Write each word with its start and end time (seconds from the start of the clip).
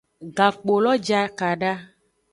Gakpolo 0.37 0.91
je 1.05 1.15
akada. 1.25 1.71